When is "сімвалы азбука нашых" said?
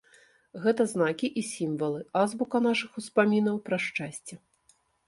1.51-2.91